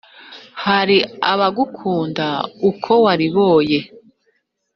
hari 0.63 0.97
abagukunda 1.31 2.27
uko 2.69 2.91
wariboye 3.05 3.79